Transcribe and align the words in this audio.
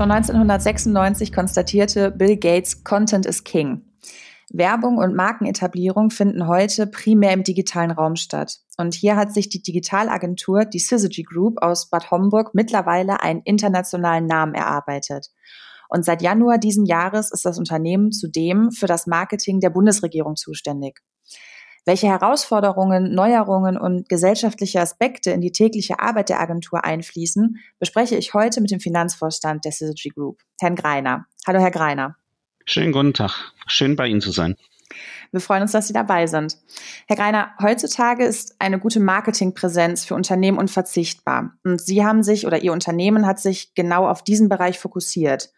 Schon 0.00 0.12
1996 0.12 1.30
konstatierte 1.30 2.10
Bill 2.10 2.38
Gates, 2.38 2.84
Content 2.84 3.26
is 3.26 3.44
King. 3.44 3.82
Werbung 4.48 4.96
und 4.96 5.14
Markenetablierung 5.14 6.08
finden 6.08 6.46
heute 6.46 6.86
primär 6.86 7.34
im 7.34 7.44
digitalen 7.44 7.90
Raum 7.90 8.16
statt. 8.16 8.60
Und 8.78 8.94
hier 8.94 9.16
hat 9.16 9.34
sich 9.34 9.50
die 9.50 9.60
Digitalagentur, 9.60 10.64
die 10.64 10.78
Syzygy 10.78 11.24
Group 11.24 11.60
aus 11.60 11.90
Bad 11.90 12.10
Homburg, 12.10 12.54
mittlerweile 12.54 13.20
einen 13.20 13.42
internationalen 13.44 14.24
Namen 14.24 14.54
erarbeitet. 14.54 15.26
Und 15.90 16.06
seit 16.06 16.22
Januar 16.22 16.56
diesen 16.56 16.86
Jahres 16.86 17.30
ist 17.30 17.44
das 17.44 17.58
Unternehmen 17.58 18.10
zudem 18.10 18.70
für 18.70 18.86
das 18.86 19.06
Marketing 19.06 19.60
der 19.60 19.68
Bundesregierung 19.68 20.34
zuständig. 20.34 21.00
Welche 21.86 22.08
Herausforderungen, 22.08 23.14
Neuerungen 23.14 23.78
und 23.78 24.08
gesellschaftliche 24.08 24.80
Aspekte 24.80 25.30
in 25.30 25.40
die 25.40 25.52
tägliche 25.52 25.98
Arbeit 25.98 26.28
der 26.28 26.40
Agentur 26.40 26.84
einfließen, 26.84 27.58
bespreche 27.78 28.16
ich 28.16 28.34
heute 28.34 28.60
mit 28.60 28.70
dem 28.70 28.80
Finanzvorstand 28.80 29.64
der 29.64 29.72
Syzygy 29.72 30.10
Group, 30.10 30.42
Herrn 30.60 30.76
Greiner. 30.76 31.26
Hallo, 31.46 31.58
Herr 31.58 31.70
Greiner. 31.70 32.16
Schönen 32.66 32.92
guten 32.92 33.14
Tag. 33.14 33.52
Schön 33.66 33.96
bei 33.96 34.06
Ihnen 34.06 34.20
zu 34.20 34.30
sein. 34.30 34.56
Wir 35.30 35.40
freuen 35.40 35.62
uns, 35.62 35.72
dass 35.72 35.86
Sie 35.86 35.92
dabei 35.92 36.26
sind. 36.26 36.58
Herr 37.06 37.16
Greiner, 37.16 37.52
heutzutage 37.62 38.24
ist 38.24 38.56
eine 38.58 38.78
gute 38.78 39.00
Marketingpräsenz 39.00 40.04
für 40.04 40.14
Unternehmen 40.14 40.58
unverzichtbar. 40.58 41.52
Und 41.64 41.80
Sie 41.80 42.04
haben 42.04 42.22
sich 42.22 42.46
oder 42.46 42.62
Ihr 42.62 42.72
Unternehmen 42.72 43.26
hat 43.26 43.38
sich 43.38 43.74
genau 43.74 44.08
auf 44.08 44.22
diesen 44.22 44.48
Bereich 44.48 44.78
fokussiert. 44.78 45.50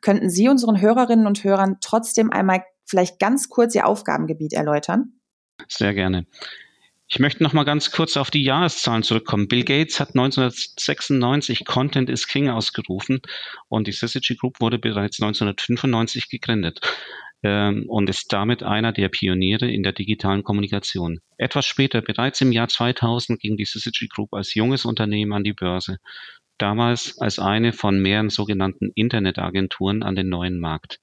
Könnten 0.00 0.28
Sie 0.28 0.48
unseren 0.48 0.80
Hörerinnen 0.80 1.26
und 1.26 1.44
Hörern 1.44 1.78
trotzdem 1.80 2.30
einmal 2.30 2.64
vielleicht 2.84 3.20
ganz 3.20 3.48
kurz 3.48 3.74
Ihr 3.74 3.86
Aufgabengebiet 3.86 4.52
erläutern? 4.52 5.19
Sehr 5.70 5.94
gerne. 5.94 6.26
Ich 7.08 7.18
möchte 7.18 7.42
noch 7.42 7.52
mal 7.52 7.64
ganz 7.64 7.90
kurz 7.90 8.16
auf 8.16 8.30
die 8.30 8.42
Jahreszahlen 8.42 9.02
zurückkommen. 9.02 9.48
Bill 9.48 9.64
Gates 9.64 9.98
hat 9.98 10.10
1996 10.10 11.64
Content 11.64 12.10
is 12.10 12.26
King 12.26 12.48
ausgerufen 12.48 13.20
und 13.68 13.86
die 13.86 13.92
Syzygy 13.92 14.36
Group 14.36 14.60
wurde 14.60 14.78
bereits 14.78 15.20
1995 15.20 16.28
gegründet 16.28 16.80
ähm, 17.42 17.84
und 17.88 18.10
ist 18.10 18.32
damit 18.32 18.62
einer 18.62 18.92
der 18.92 19.08
Pioniere 19.08 19.70
in 19.70 19.82
der 19.82 19.92
digitalen 19.92 20.42
Kommunikation. 20.42 21.20
Etwas 21.36 21.66
später, 21.66 22.02
bereits 22.02 22.40
im 22.40 22.52
Jahr 22.52 22.68
2000, 22.68 23.40
ging 23.40 23.56
die 23.56 23.64
Syzygy 23.64 24.08
Group 24.08 24.32
als 24.32 24.54
junges 24.54 24.84
Unternehmen 24.84 25.32
an 25.32 25.44
die 25.44 25.52
Börse. 25.52 25.98
Damals 26.58 27.18
als 27.18 27.38
eine 27.38 27.72
von 27.72 28.00
mehreren 28.00 28.30
sogenannten 28.30 28.90
Internetagenturen 28.94 30.02
an 30.02 30.14
den 30.14 30.28
neuen 30.28 30.60
Markt. 30.60 31.00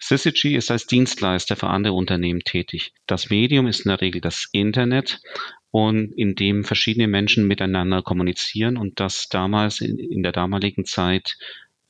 Syzygy 0.00 0.56
ist 0.56 0.70
als 0.70 0.86
Dienstleister 0.86 1.56
für 1.56 1.68
andere 1.68 1.92
Unternehmen 1.92 2.40
tätig. 2.40 2.92
Das 3.06 3.30
Medium 3.30 3.66
ist 3.66 3.80
in 3.80 3.90
der 3.90 4.00
Regel 4.00 4.20
das 4.20 4.48
Internet 4.52 5.20
und 5.70 6.12
in 6.12 6.34
dem 6.34 6.64
verschiedene 6.64 7.06
Menschen 7.06 7.46
miteinander 7.46 8.02
kommunizieren 8.02 8.76
und 8.76 8.98
das 8.98 9.28
damals 9.28 9.80
in, 9.80 9.98
in 9.98 10.22
der 10.22 10.32
damaligen 10.32 10.84
Zeit 10.84 11.36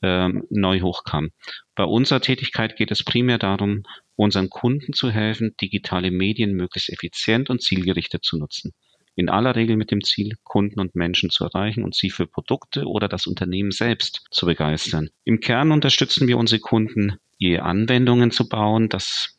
ähm, 0.01 0.43
neu 0.49 0.81
hochkam. 0.81 1.29
Bei 1.75 1.83
unserer 1.83 2.21
Tätigkeit 2.21 2.75
geht 2.75 2.91
es 2.91 3.03
primär 3.03 3.37
darum, 3.37 3.83
unseren 4.15 4.49
Kunden 4.49 4.93
zu 4.93 5.09
helfen, 5.09 5.55
digitale 5.59 6.11
Medien 6.11 6.53
möglichst 6.53 6.89
effizient 6.89 7.49
und 7.49 7.61
zielgerichtet 7.61 8.23
zu 8.23 8.37
nutzen. 8.37 8.73
In 9.15 9.29
aller 9.29 9.55
Regel 9.55 9.77
mit 9.77 9.91
dem 9.91 10.03
Ziel, 10.03 10.37
Kunden 10.43 10.79
und 10.79 10.95
Menschen 10.95 11.29
zu 11.29 11.43
erreichen 11.43 11.83
und 11.83 11.95
sie 11.95 12.09
für 12.09 12.27
Produkte 12.27 12.85
oder 12.85 13.07
das 13.07 13.27
Unternehmen 13.27 13.71
selbst 13.71 14.25
zu 14.31 14.45
begeistern. 14.45 15.09
Im 15.23 15.39
Kern 15.39 15.71
unterstützen 15.71 16.27
wir 16.27 16.37
unsere 16.37 16.61
Kunden 16.61 17.17
Anwendungen 17.59 18.31
zu 18.31 18.47
bauen, 18.47 18.89
dass 18.89 19.37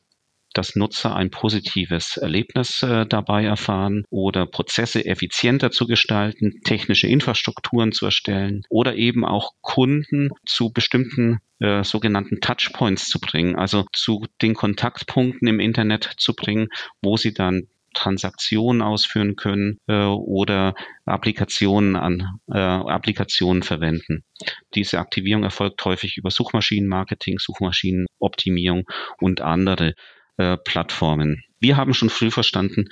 dass 0.54 0.76
Nutzer 0.76 1.16
ein 1.16 1.30
positives 1.30 2.16
Erlebnis 2.16 2.82
äh, 2.82 3.06
dabei 3.06 3.44
erfahren 3.44 4.04
oder 4.10 4.46
Prozesse 4.46 5.04
effizienter 5.04 5.70
zu 5.70 5.86
gestalten, 5.86 6.60
technische 6.64 7.06
Infrastrukturen 7.06 7.92
zu 7.92 8.06
erstellen 8.06 8.62
oder 8.68 8.94
eben 8.96 9.24
auch 9.24 9.52
Kunden 9.60 10.30
zu 10.46 10.70
bestimmten 10.70 11.40
äh, 11.58 11.84
sogenannten 11.84 12.40
Touchpoints 12.40 13.08
zu 13.08 13.20
bringen, 13.20 13.56
also 13.56 13.86
zu 13.92 14.26
den 14.42 14.54
Kontaktpunkten 14.54 15.48
im 15.48 15.60
Internet 15.60 16.04
zu 16.16 16.34
bringen, 16.34 16.68
wo 17.00 17.16
sie 17.16 17.32
dann 17.32 17.68
Transaktionen 17.94 18.82
ausführen 18.82 19.36
können 19.36 19.78
äh, 19.86 20.04
oder 20.04 20.74
Applikationen 21.04 21.96
an 21.96 22.38
äh, 22.50 22.58
Applikationen 22.58 23.62
verwenden. 23.62 24.24
Diese 24.74 24.98
Aktivierung 24.98 25.44
erfolgt 25.44 25.84
häufig 25.84 26.16
über 26.16 26.30
Suchmaschinenmarketing, 26.30 27.38
Suchmaschinenoptimierung 27.38 28.84
und 29.20 29.40
andere 29.40 29.94
äh, 30.36 30.56
Plattformen. 30.56 31.44
Wir 31.60 31.76
haben 31.76 31.94
schon 31.94 32.10
früh 32.10 32.30
verstanden, 32.30 32.88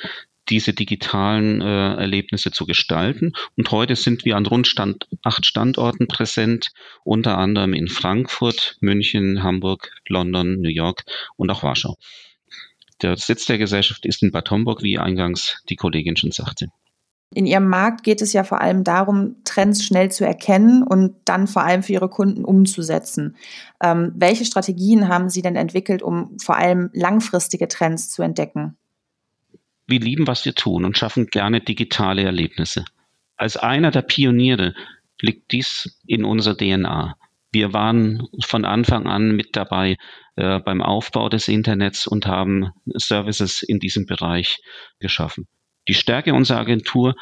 diese 0.49 0.73
digitalen 0.73 1.61
äh, 1.61 1.95
Erlebnisse 1.95 2.51
zu 2.51 2.67
gestalten. 2.67 3.33
Und 3.57 3.71
heute 3.71 3.97
sind 3.97 4.25
wir 4.25 4.37
an 4.37 4.47
rund 4.47 4.67
Stand, 4.67 5.07
acht 5.23 5.47
Standorten 5.47 6.09
präsent, 6.09 6.73
unter 7.05 7.39
anderem 7.39 7.73
in 7.73 7.89
Frankfurt, 7.89 8.77
München, 8.81 9.43
Hamburg, 9.43 9.93
London, 10.09 10.61
New 10.61 10.69
York 10.69 11.05
und 11.37 11.51
auch 11.51 11.63
Warschau. 11.63 11.97
Der 13.03 13.17
Sitz 13.17 13.47
der 13.47 13.59
Gesellschaft 13.59 14.05
ist 14.07 14.23
in 14.23 14.31
Bad 14.31 14.51
Homburg, 14.51 14.83
wie 14.83 14.99
eingangs 14.99 15.63
die 15.69 15.77
Kollegin 15.77 16.17
schon 16.17 16.33
sagte. 16.33 16.69
In 17.33 17.47
Ihrem 17.47 17.69
Markt 17.69 18.03
geht 18.03 18.23
es 18.23 18.33
ja 18.33 18.43
vor 18.43 18.61
allem 18.61 18.83
darum, 18.83 19.37
Trends 19.45 19.85
schnell 19.85 20.11
zu 20.11 20.27
erkennen 20.27 20.83
und 20.83 21.15
dann 21.25 21.47
vor 21.47 21.63
allem 21.63 21.85
für 21.85 21.93
Ihre 21.93 22.09
Kunden 22.09 22.45
umzusetzen. 22.45 23.37
Ähm, 23.81 24.13
welche 24.17 24.45
Strategien 24.45 25.07
haben 25.07 25.29
Sie 25.29 25.41
denn 25.41 25.55
entwickelt, 25.55 26.03
um 26.03 26.37
vor 26.43 26.57
allem 26.57 26.91
langfristige 26.93 27.69
Trends 27.69 28.11
zu 28.11 28.23
entdecken? 28.23 28.77
Wir 29.87 30.01
lieben, 30.01 30.27
was 30.27 30.45
wir 30.45 30.55
tun 30.55 30.85
und 30.85 30.99
schaffen 30.99 31.27
gerne 31.27 31.61
digitale 31.61 32.25
Erlebnisse. 32.25 32.85
Als 33.37 33.57
einer 33.57 33.93
der 33.93 34.03
Pioniere 34.03 34.75
liegt 35.21 35.53
dies 35.53 36.01
in 36.07 36.25
unserer 36.25 36.57
DNA. 36.57 37.17
Wir 37.53 37.73
waren 37.73 38.29
von 38.45 38.65
Anfang 38.65 39.07
an 39.07 39.35
mit 39.35 39.57
dabei 39.57 39.97
äh, 40.37 40.61
beim 40.61 40.83
Aufbau 40.83 41.29
des 41.29 41.49
Internets 41.49 42.07
und 42.07 42.27
haben 42.27 42.71
Services 42.87 43.63
in 43.63 43.81
diesem 43.81 44.07
Bereich 44.07 44.59
geschaffen. 45.01 45.49
Die 45.89 45.95
Stärke 45.95 46.35
unserer 46.35 46.61
Agentur 46.61 47.17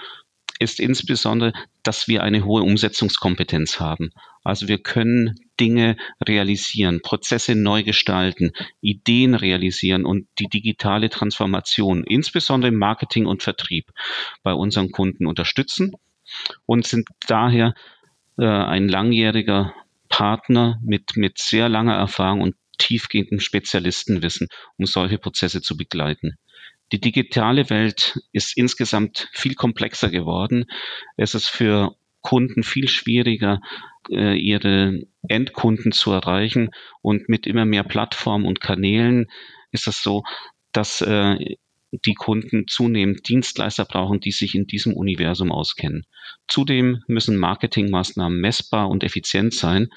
ist 0.59 0.81
insbesondere, 0.81 1.53
dass 1.83 2.09
wir 2.09 2.23
eine 2.23 2.45
hohe 2.45 2.63
Umsetzungskompetenz 2.63 3.81
haben. 3.81 4.11
Also 4.43 4.67
wir 4.69 4.79
können 4.79 5.35
Dinge 5.61 5.97
realisieren, 6.27 7.01
Prozesse 7.01 7.55
neu 7.55 7.83
gestalten, 7.83 8.53
Ideen 8.81 9.35
realisieren 9.35 10.05
und 10.05 10.27
die 10.39 10.49
digitale 10.49 11.11
Transformation, 11.11 12.05
insbesondere 12.05 12.73
im 12.73 12.79
Marketing 12.79 13.27
und 13.27 13.43
Vertrieb, 13.43 13.91
bei 14.43 14.53
unseren 14.53 14.91
Kunden 14.91 15.27
unterstützen 15.27 15.93
und 16.67 16.87
sind 16.87 17.09
daher 17.27 17.75
äh, 18.39 18.47
ein 18.47 18.89
langjähriger 18.89 19.75
Partner 20.19 20.81
mit, 20.83 21.17
mit 21.17 21.39
sehr 21.39 21.69
langer 21.69 21.95
Erfahrung 21.95 22.41
und 22.41 22.57
tiefgehendem 22.79 23.39
Spezialistenwissen, 23.39 24.49
um 24.77 24.85
solche 24.85 25.17
Prozesse 25.17 25.63
zu 25.63 25.77
begleiten. 25.77 26.39
Die 26.91 27.01
digitale 27.01 27.71
Welt 27.71 28.19
ist 28.33 28.57
insgesamt 28.57 29.29
viel 29.33 29.55
komplexer 29.55 30.11
geworden. 30.11 30.65
Es 31.17 31.37
ist 31.37 31.47
für 31.49 31.95
Kunden 32.21 32.65
viel 32.65 32.89
schwieriger, 32.89 33.61
äh, 34.11 34.37
ihre 34.37 35.03
Endkunden 35.29 35.93
zu 35.93 36.11
erreichen. 36.11 36.71
Und 37.01 37.29
mit 37.29 37.47
immer 37.47 37.65
mehr 37.65 37.85
Plattformen 37.85 38.45
und 38.45 38.61
Kanälen 38.61 39.27
ist 39.71 39.87
es 39.87 40.03
so, 40.03 40.25
dass 40.73 41.01
äh, 41.01 41.55
die 41.93 42.15
Kunden 42.15 42.67
zunehmend 42.69 43.29
Dienstleister 43.29 43.85
brauchen, 43.85 44.21
die 44.21 44.33
sich 44.33 44.55
in 44.55 44.67
diesem 44.67 44.95
Universum 44.95 45.51
auskennen. 45.51 46.05
Zudem 46.47 47.03
müssen 47.07 47.37
Marketingmaßnahmen 47.37 48.41
messbar 48.41 48.89
und 48.89 49.05
effizient 49.05 49.55
sein. 49.55 49.89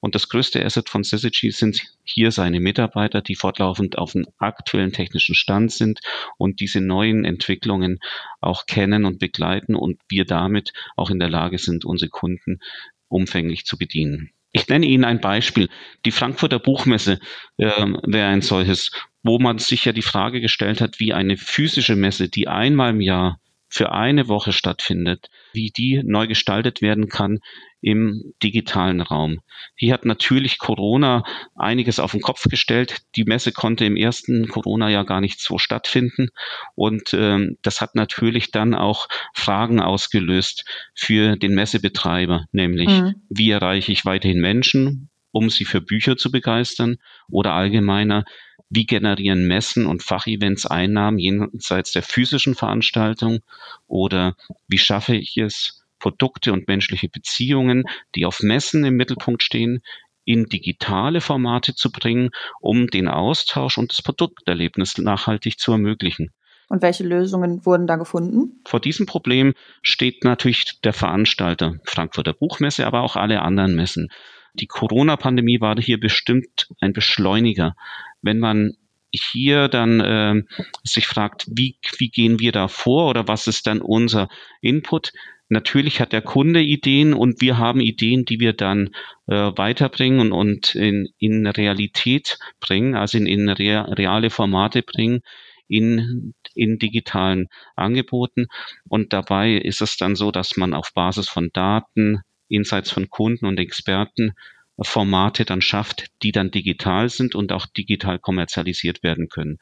Und 0.00 0.16
das 0.16 0.28
größte 0.28 0.64
Asset 0.64 0.88
von 0.88 1.04
Syzygy 1.04 1.52
sind 1.52 1.80
hier 2.02 2.32
seine 2.32 2.58
Mitarbeiter, 2.58 3.22
die 3.22 3.36
fortlaufend 3.36 3.98
auf 3.98 4.12
dem 4.12 4.26
aktuellen 4.38 4.92
technischen 4.92 5.36
Stand 5.36 5.70
sind 5.70 6.00
und 6.38 6.58
diese 6.58 6.80
neuen 6.80 7.24
Entwicklungen 7.24 8.00
auch 8.40 8.66
kennen 8.66 9.04
und 9.04 9.20
begleiten 9.20 9.76
und 9.76 10.00
wir 10.08 10.24
damit 10.24 10.72
auch 10.96 11.10
in 11.10 11.20
der 11.20 11.30
Lage 11.30 11.58
sind, 11.58 11.84
unsere 11.84 12.10
Kunden 12.10 12.58
umfänglich 13.06 13.64
zu 13.64 13.78
bedienen. 13.78 14.32
Ich 14.52 14.68
nenne 14.68 14.86
Ihnen 14.86 15.04
ein 15.04 15.20
Beispiel. 15.20 15.68
Die 16.04 16.10
Frankfurter 16.10 16.58
Buchmesse 16.58 17.18
äh, 17.56 17.66
wäre 17.66 18.28
ein 18.28 18.42
solches, 18.42 18.90
wo 19.22 19.38
man 19.38 19.58
sich 19.58 19.84
ja 19.86 19.92
die 19.92 20.02
Frage 20.02 20.40
gestellt 20.40 20.80
hat, 20.80 21.00
wie 21.00 21.14
eine 21.14 21.36
physische 21.36 21.96
Messe, 21.96 22.28
die 22.28 22.48
einmal 22.48 22.90
im 22.90 23.00
Jahr 23.00 23.40
für 23.68 23.92
eine 23.92 24.28
Woche 24.28 24.52
stattfindet, 24.52 25.30
wie 25.54 25.70
die 25.70 26.02
neu 26.04 26.26
gestaltet 26.26 26.82
werden 26.82 27.08
kann 27.08 27.40
im 27.82 28.32
digitalen 28.42 29.00
Raum. 29.00 29.40
Hier 29.74 29.92
hat 29.92 30.06
natürlich 30.06 30.58
Corona 30.58 31.24
einiges 31.56 31.98
auf 31.98 32.12
den 32.12 32.22
Kopf 32.22 32.44
gestellt. 32.48 33.02
Die 33.16 33.24
Messe 33.24 33.52
konnte 33.52 33.84
im 33.84 33.96
ersten 33.96 34.48
Corona-Jahr 34.48 35.04
gar 35.04 35.20
nicht 35.20 35.40
so 35.40 35.58
stattfinden. 35.58 36.28
Und 36.76 37.12
ähm, 37.12 37.58
das 37.62 37.80
hat 37.80 37.96
natürlich 37.96 38.52
dann 38.52 38.74
auch 38.74 39.08
Fragen 39.34 39.80
ausgelöst 39.80 40.64
für 40.94 41.36
den 41.36 41.54
Messebetreiber, 41.54 42.46
nämlich 42.52 42.88
mhm. 42.88 43.16
wie 43.28 43.50
erreiche 43.50 43.90
ich 43.90 44.04
weiterhin 44.04 44.40
Menschen, 44.40 45.10
um 45.32 45.50
sie 45.50 45.64
für 45.64 45.80
Bücher 45.80 46.16
zu 46.16 46.30
begeistern 46.30 46.98
oder 47.28 47.52
allgemeiner, 47.52 48.24
wie 48.70 48.86
generieren 48.86 49.46
Messen 49.48 49.86
und 49.86 50.04
Fachevents 50.04 50.66
Einnahmen 50.66 51.18
jenseits 51.18 51.92
der 51.92 52.02
physischen 52.02 52.54
Veranstaltung 52.54 53.40
oder 53.88 54.36
wie 54.68 54.78
schaffe 54.78 55.16
ich 55.16 55.36
es, 55.36 55.81
Produkte 56.02 56.52
und 56.52 56.66
menschliche 56.66 57.08
Beziehungen, 57.08 57.84
die 58.16 58.26
auf 58.26 58.42
Messen 58.42 58.84
im 58.84 58.96
Mittelpunkt 58.96 59.44
stehen, 59.44 59.82
in 60.24 60.46
digitale 60.46 61.20
Formate 61.20 61.76
zu 61.76 61.92
bringen, 61.92 62.30
um 62.60 62.88
den 62.88 63.06
Austausch 63.06 63.78
und 63.78 63.92
das 63.92 64.02
Produkterlebnis 64.02 64.98
nachhaltig 64.98 65.60
zu 65.60 65.70
ermöglichen. 65.70 66.30
Und 66.68 66.82
welche 66.82 67.04
Lösungen 67.04 67.64
wurden 67.64 67.86
da 67.86 67.96
gefunden? 67.96 68.60
Vor 68.66 68.80
diesem 68.80 69.06
Problem 69.06 69.54
steht 69.82 70.24
natürlich 70.24 70.80
der 70.82 70.92
Veranstalter 70.92 71.76
Frankfurter 71.84 72.32
Buchmesse, 72.32 72.84
aber 72.84 73.02
auch 73.02 73.14
alle 73.14 73.42
anderen 73.42 73.76
Messen. 73.76 74.08
Die 74.54 74.66
Corona-Pandemie 74.66 75.60
war 75.60 75.76
hier 75.80 76.00
bestimmt 76.00 76.68
ein 76.80 76.92
Beschleuniger. 76.92 77.76
Wenn 78.22 78.40
man 78.40 78.72
hier 79.12 79.68
dann 79.68 80.00
äh, 80.00 80.42
sich 80.82 81.06
fragt, 81.06 81.46
wie, 81.48 81.76
wie 81.98 82.08
gehen 82.08 82.40
wir 82.40 82.50
da 82.50 82.66
vor 82.68 83.08
oder 83.08 83.28
was 83.28 83.46
ist 83.46 83.66
dann 83.66 83.80
unser 83.80 84.28
Input? 84.60 85.12
Natürlich 85.52 86.00
hat 86.00 86.14
der 86.14 86.22
Kunde 86.22 86.62
Ideen 86.62 87.12
und 87.12 87.42
wir 87.42 87.58
haben 87.58 87.80
Ideen, 87.80 88.24
die 88.24 88.40
wir 88.40 88.54
dann 88.54 88.88
äh, 89.26 89.34
weiterbringen 89.34 90.32
und, 90.32 90.32
und 90.32 90.74
in, 90.74 91.10
in 91.18 91.46
Realität 91.46 92.38
bringen, 92.58 92.94
also 92.94 93.18
in, 93.18 93.26
in 93.26 93.50
reale 93.50 94.30
Formate 94.30 94.82
bringen, 94.82 95.20
in, 95.68 96.32
in 96.54 96.78
digitalen 96.78 97.48
Angeboten. 97.76 98.46
Und 98.88 99.12
dabei 99.12 99.52
ist 99.52 99.82
es 99.82 99.98
dann 99.98 100.16
so, 100.16 100.30
dass 100.30 100.56
man 100.56 100.72
auf 100.72 100.94
Basis 100.94 101.28
von 101.28 101.50
Daten, 101.52 102.22
Insights 102.48 102.90
von 102.90 103.10
Kunden 103.10 103.44
und 103.44 103.60
Experten 103.60 104.32
Formate 104.80 105.44
dann 105.44 105.60
schafft, 105.60 106.06
die 106.22 106.32
dann 106.32 106.50
digital 106.50 107.10
sind 107.10 107.34
und 107.34 107.52
auch 107.52 107.66
digital 107.66 108.18
kommerzialisiert 108.18 109.02
werden 109.02 109.28
können. 109.28 109.58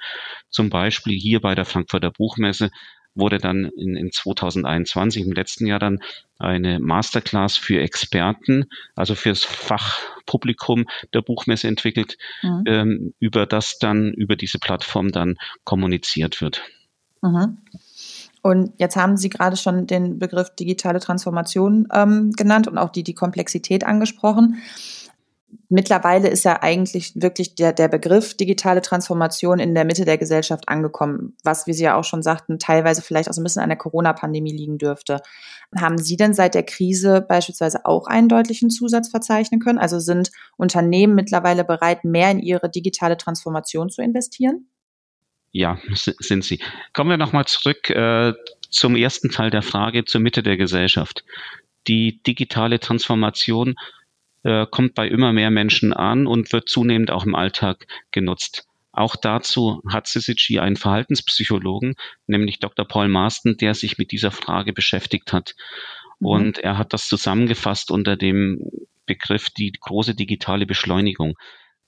Zum 0.50 0.70
Beispiel 0.70 1.18
hier 1.18 1.40
bei 1.40 1.56
der 1.56 1.64
Frankfurter 1.64 2.12
Buchmesse 2.12 2.70
wurde 3.14 3.38
dann 3.38 3.70
in, 3.76 3.96
in 3.96 4.12
2021, 4.12 5.24
im 5.24 5.32
letzten 5.32 5.66
Jahr 5.66 5.78
dann 5.78 6.00
eine 6.38 6.78
Masterclass 6.78 7.56
für 7.56 7.80
Experten, 7.80 8.66
also 8.94 9.14
fürs 9.14 9.44
Fachpublikum 9.44 10.86
der 11.12 11.22
Buchmesse 11.22 11.68
entwickelt, 11.68 12.16
mhm. 12.42 12.62
ähm, 12.66 13.14
über 13.18 13.46
das 13.46 13.78
dann 13.78 14.12
über 14.12 14.36
diese 14.36 14.58
Plattform 14.58 15.12
dann 15.12 15.36
kommuniziert 15.64 16.40
wird. 16.40 16.62
Mhm. 17.22 17.58
Und 18.42 18.72
jetzt 18.78 18.96
haben 18.96 19.18
Sie 19.18 19.28
gerade 19.28 19.56
schon 19.56 19.86
den 19.86 20.18
Begriff 20.18 20.54
digitale 20.54 21.00
Transformation 21.00 21.88
ähm, 21.92 22.32
genannt 22.32 22.68
und 22.68 22.78
auch 22.78 22.90
die, 22.90 23.02
die 23.02 23.14
Komplexität 23.14 23.84
angesprochen 23.84 24.62
mittlerweile 25.70 26.28
ist 26.28 26.44
ja 26.44 26.62
eigentlich 26.62 27.12
wirklich 27.14 27.54
der, 27.54 27.72
der 27.72 27.88
Begriff 27.88 28.36
digitale 28.36 28.82
Transformation 28.82 29.58
in 29.58 29.74
der 29.74 29.84
Mitte 29.84 30.04
der 30.04 30.18
Gesellschaft 30.18 30.68
angekommen, 30.68 31.36
was, 31.44 31.66
wie 31.66 31.72
Sie 31.72 31.84
ja 31.84 31.96
auch 31.96 32.04
schon 32.04 32.22
sagten, 32.22 32.58
teilweise 32.58 33.00
vielleicht 33.00 33.30
auch 33.30 33.32
so 33.32 33.40
ein 33.40 33.44
bisschen 33.44 33.62
an 33.62 33.70
der 33.70 33.78
Corona-Pandemie 33.78 34.52
liegen 34.52 34.78
dürfte. 34.78 35.20
Haben 35.78 35.96
Sie 35.96 36.16
denn 36.16 36.34
seit 36.34 36.54
der 36.54 36.64
Krise 36.64 37.24
beispielsweise 37.26 37.86
auch 37.86 38.08
einen 38.08 38.28
deutlichen 38.28 38.68
Zusatz 38.68 39.08
verzeichnen 39.08 39.60
können? 39.60 39.78
Also 39.78 40.00
sind 40.00 40.30
Unternehmen 40.56 41.14
mittlerweile 41.14 41.64
bereit, 41.64 42.04
mehr 42.04 42.30
in 42.32 42.40
ihre 42.40 42.68
digitale 42.68 43.16
Transformation 43.16 43.88
zu 43.88 44.02
investieren? 44.02 44.66
Ja, 45.52 45.78
sind 45.94 46.44
sie. 46.44 46.60
Kommen 46.92 47.10
wir 47.10 47.16
nochmal 47.16 47.46
zurück 47.46 47.90
äh, 47.90 48.34
zum 48.70 48.96
ersten 48.96 49.30
Teil 49.30 49.50
der 49.50 49.62
Frage 49.62 50.04
zur 50.04 50.20
Mitte 50.20 50.42
der 50.42 50.56
Gesellschaft. 50.56 51.24
Die 51.88 52.22
digitale 52.22 52.78
Transformation 52.78 53.74
äh, 54.42 54.66
kommt 54.70 54.94
bei 54.94 55.08
immer 55.08 55.32
mehr 55.32 55.50
Menschen 55.50 55.92
an 55.92 56.26
und 56.26 56.52
wird 56.52 56.68
zunehmend 56.68 57.10
auch 57.10 57.24
im 57.24 57.34
Alltag 57.34 57.86
genutzt. 58.10 58.66
Auch 58.92 59.14
dazu 59.16 59.80
hat 59.88 60.08
Syzygy 60.08 60.58
einen 60.58 60.76
Verhaltenspsychologen, 60.76 61.94
nämlich 62.26 62.58
Dr. 62.58 62.86
Paul 62.86 63.08
Marston, 63.08 63.56
der 63.56 63.74
sich 63.74 63.98
mit 63.98 64.10
dieser 64.10 64.30
Frage 64.30 64.72
beschäftigt 64.72 65.32
hat. 65.32 65.54
Mhm. 66.18 66.26
Und 66.26 66.58
er 66.58 66.76
hat 66.76 66.92
das 66.92 67.06
zusammengefasst 67.06 67.90
unter 67.90 68.16
dem 68.16 68.60
Begriff 69.06 69.50
die 69.50 69.72
große 69.72 70.14
digitale 70.14 70.66
Beschleunigung. 70.66 71.36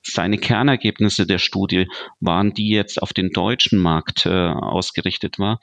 Seine 0.05 0.39
Kernergebnisse 0.39 1.27
der 1.27 1.39
Studie 1.39 1.87
waren, 2.19 2.55
die 2.55 2.69
jetzt 2.69 3.01
auf 3.01 3.13
den 3.13 3.31
deutschen 3.31 3.79
Markt 3.79 4.27
äh, 4.27 4.31
ausgerichtet 4.31 5.39
war, 5.39 5.61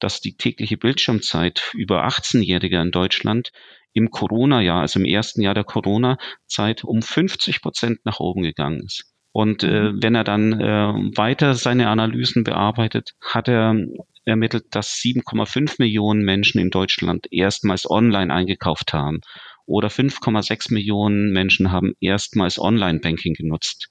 dass 0.00 0.20
die 0.20 0.36
tägliche 0.36 0.76
Bildschirmzeit 0.76 1.70
über 1.74 2.06
18-Jährige 2.06 2.80
in 2.80 2.90
Deutschland 2.90 3.50
im 3.92 4.10
Corona-Jahr, 4.10 4.80
also 4.80 5.00
im 5.00 5.04
ersten 5.04 5.42
Jahr 5.42 5.54
der 5.54 5.64
Corona-Zeit, 5.64 6.84
um 6.84 7.02
50 7.02 7.62
Prozent 7.62 8.00
nach 8.04 8.20
oben 8.20 8.42
gegangen 8.42 8.82
ist. 8.84 9.04
Und 9.32 9.62
äh, 9.62 9.92
mhm. 9.92 10.02
wenn 10.02 10.14
er 10.14 10.24
dann 10.24 10.60
äh, 10.60 10.92
weiter 11.16 11.54
seine 11.54 11.88
Analysen 11.88 12.44
bearbeitet, 12.44 13.12
hat 13.22 13.48
er 13.48 13.76
ermittelt, 14.24 14.64
dass 14.70 14.94
7,5 14.94 15.76
Millionen 15.78 16.24
Menschen 16.24 16.60
in 16.60 16.70
Deutschland 16.70 17.26
erstmals 17.30 17.88
online 17.88 18.32
eingekauft 18.32 18.92
haben. 18.92 19.20
Oder 19.66 19.88
5,6 19.88 20.74
Millionen 20.74 21.32
Menschen 21.32 21.70
haben 21.70 21.92
erstmals 22.00 22.58
Online-Banking 22.58 23.34
genutzt. 23.34 23.88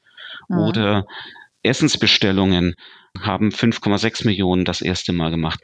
Mhm. 0.50 0.58
Oder 0.58 1.06
Essensbestellungen 1.64 2.76
haben 3.20 3.50
5,6 3.50 4.26
Millionen 4.26 4.66
das 4.66 4.82
erste 4.82 5.14
Mal 5.14 5.32
gemacht 5.32 5.60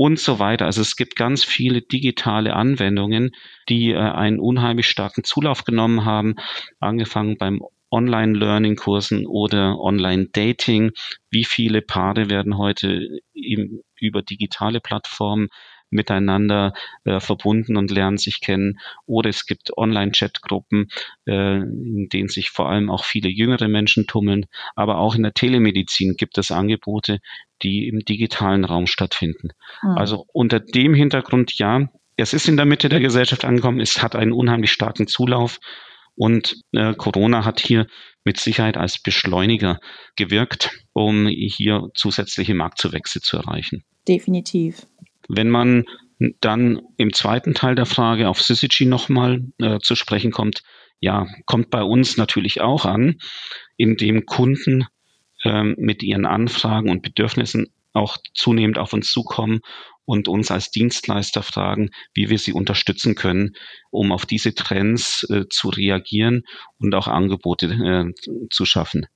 und 0.00 0.18
so 0.18 0.38
weiter. 0.38 0.64
Also 0.64 0.80
es 0.80 0.96
gibt 0.96 1.14
ganz 1.14 1.44
viele 1.44 1.82
digitale 1.82 2.56
Anwendungen, 2.56 3.32
die 3.68 3.90
äh, 3.90 3.98
einen 3.98 4.40
unheimlich 4.40 4.88
starken 4.88 5.24
Zulauf 5.24 5.64
genommen 5.64 6.06
haben, 6.06 6.36
angefangen 6.78 7.36
beim 7.36 7.60
Online-Learning-Kursen 7.90 9.26
oder 9.26 9.78
Online-Dating. 9.78 10.92
Wie 11.30 11.44
viele 11.44 11.82
Paare 11.82 12.30
werden 12.30 12.56
heute 12.56 13.20
im, 13.34 13.82
über 13.94 14.22
digitale 14.22 14.80
Plattformen 14.80 15.48
miteinander 15.90 16.72
äh, 17.04 17.20
verbunden 17.20 17.76
und 17.76 17.90
lernen 17.90 18.18
sich 18.18 18.40
kennen. 18.40 18.78
Oder 19.06 19.30
es 19.30 19.46
gibt 19.46 19.76
Online-Chat-Gruppen, 19.76 20.88
äh, 21.26 21.58
in 21.58 22.08
denen 22.12 22.28
sich 22.28 22.50
vor 22.50 22.70
allem 22.70 22.90
auch 22.90 23.04
viele 23.04 23.28
jüngere 23.28 23.68
Menschen 23.68 24.06
tummeln. 24.06 24.46
Aber 24.76 24.98
auch 24.98 25.14
in 25.14 25.22
der 25.22 25.34
Telemedizin 25.34 26.14
gibt 26.16 26.38
es 26.38 26.50
Angebote, 26.50 27.18
die 27.62 27.88
im 27.88 28.00
digitalen 28.00 28.64
Raum 28.64 28.86
stattfinden. 28.86 29.50
Mhm. 29.82 29.98
Also 29.98 30.26
unter 30.32 30.60
dem 30.60 30.94
Hintergrund, 30.94 31.58
ja, 31.58 31.88
es 32.16 32.32
ist 32.32 32.48
in 32.48 32.56
der 32.56 32.66
Mitte 32.66 32.88
der 32.88 33.00
Gesellschaft 33.00 33.44
angekommen, 33.44 33.80
es 33.80 34.02
hat 34.02 34.14
einen 34.14 34.32
unheimlich 34.32 34.72
starken 34.72 35.06
Zulauf. 35.06 35.58
Und 36.16 36.60
äh, 36.72 36.94
Corona 36.94 37.46
hat 37.46 37.60
hier 37.60 37.86
mit 38.24 38.38
Sicherheit 38.38 38.76
als 38.76 39.02
Beschleuniger 39.02 39.80
gewirkt, 40.16 40.84
um 40.92 41.26
hier 41.28 41.88
zusätzliche 41.94 42.54
Marktzuwächse 42.54 43.22
zu 43.22 43.38
erreichen. 43.38 43.84
Definitiv. 44.06 44.86
Wenn 45.32 45.48
man 45.48 45.84
dann 46.40 46.82
im 46.96 47.12
zweiten 47.12 47.54
Teil 47.54 47.74
der 47.74 47.86
Frage 47.86 48.28
auf 48.28 48.42
Syzygy 48.42 48.84
nochmal 48.84 49.42
äh, 49.58 49.78
zu 49.78 49.94
sprechen 49.94 50.32
kommt, 50.32 50.62
ja, 50.98 51.26
kommt 51.46 51.70
bei 51.70 51.82
uns 51.82 52.16
natürlich 52.16 52.60
auch 52.60 52.84
an, 52.84 53.16
indem 53.76 54.26
Kunden 54.26 54.86
ähm, 55.44 55.74
mit 55.78 56.02
ihren 56.02 56.26
Anfragen 56.26 56.90
und 56.90 57.02
Bedürfnissen 57.02 57.72
auch 57.92 58.18
zunehmend 58.34 58.78
auf 58.78 58.92
uns 58.92 59.10
zukommen 59.10 59.60
und 60.04 60.28
uns 60.28 60.50
als 60.50 60.70
Dienstleister 60.70 61.42
fragen, 61.42 61.90
wie 62.12 62.28
wir 62.28 62.38
sie 62.38 62.52
unterstützen 62.52 63.14
können, 63.14 63.54
um 63.90 64.12
auf 64.12 64.26
diese 64.26 64.54
Trends 64.54 65.24
äh, 65.30 65.48
zu 65.48 65.68
reagieren 65.68 66.42
und 66.78 66.94
auch 66.94 67.06
Angebote 67.06 67.66
äh, 67.66 68.48
zu 68.50 68.64
schaffen. 68.64 69.06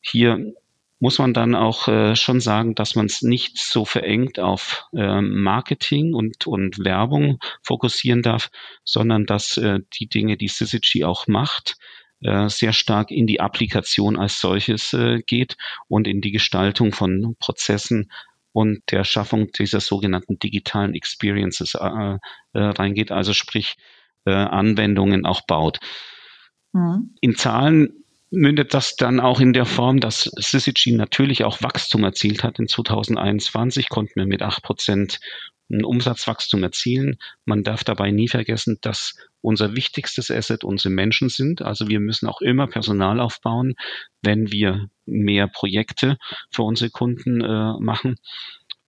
Hier 0.00 0.52
muss 0.98 1.18
man 1.18 1.34
dann 1.34 1.54
auch 1.54 1.88
äh, 1.88 2.16
schon 2.16 2.40
sagen, 2.40 2.74
dass 2.74 2.94
man 2.94 3.06
es 3.06 3.22
nicht 3.22 3.58
so 3.58 3.84
verengt 3.84 4.38
auf 4.38 4.86
äh, 4.94 5.20
Marketing 5.20 6.14
und, 6.14 6.46
und 6.46 6.82
Werbung 6.84 7.38
fokussieren 7.62 8.22
darf, 8.22 8.50
sondern 8.84 9.26
dass 9.26 9.56
äh, 9.58 9.80
die 9.94 10.08
Dinge, 10.08 10.36
die 10.36 10.48
Syzygy 10.48 11.04
auch 11.04 11.26
macht, 11.26 11.76
äh, 12.20 12.48
sehr 12.48 12.72
stark 12.72 13.10
in 13.10 13.26
die 13.26 13.40
Applikation 13.40 14.18
als 14.18 14.40
solches 14.40 14.94
äh, 14.94 15.20
geht 15.26 15.56
und 15.86 16.08
in 16.08 16.22
die 16.22 16.32
Gestaltung 16.32 16.92
von 16.92 17.36
Prozessen 17.38 18.10
und 18.52 18.80
der 18.90 19.04
Schaffung 19.04 19.52
dieser 19.52 19.80
sogenannten 19.80 20.38
digitalen 20.38 20.94
Experiences 20.94 21.74
äh, 21.74 22.18
reingeht, 22.54 23.12
also 23.12 23.32
sprich 23.32 23.76
Anwendungen 24.24 25.24
auch 25.24 25.42
baut. 25.42 25.78
Mhm. 26.72 27.14
In 27.20 27.36
Zahlen 27.36 28.05
mündet 28.30 28.74
das 28.74 28.96
dann 28.96 29.20
auch 29.20 29.40
in 29.40 29.52
der 29.52 29.66
Form, 29.66 30.00
dass 30.00 30.30
Syzygy 30.36 30.92
natürlich 30.92 31.44
auch 31.44 31.62
Wachstum 31.62 32.04
erzielt 32.04 32.42
hat. 32.42 32.58
In 32.58 32.68
2021 32.68 33.88
konnten 33.88 34.14
wir 34.16 34.26
mit 34.26 34.42
acht 34.42 34.62
Prozent 34.62 35.20
ein 35.70 35.84
Umsatzwachstum 35.84 36.62
erzielen. 36.62 37.18
Man 37.44 37.64
darf 37.64 37.82
dabei 37.82 38.10
nie 38.10 38.28
vergessen, 38.28 38.78
dass 38.82 39.16
unser 39.40 39.74
wichtigstes 39.74 40.30
Asset 40.30 40.64
unsere 40.64 40.92
Menschen 40.92 41.28
sind. 41.28 41.62
Also 41.62 41.88
wir 41.88 42.00
müssen 42.00 42.28
auch 42.28 42.40
immer 42.40 42.66
Personal 42.66 43.20
aufbauen, 43.20 43.74
wenn 44.22 44.52
wir 44.52 44.88
mehr 45.06 45.48
Projekte 45.48 46.18
für 46.50 46.62
unsere 46.62 46.90
Kunden 46.90 47.40
äh, 47.40 47.72
machen. 47.80 48.16